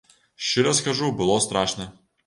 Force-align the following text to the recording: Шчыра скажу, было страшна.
Шчыра 0.45 0.73
скажу, 0.79 1.11
было 1.11 1.39
страшна. 1.47 1.91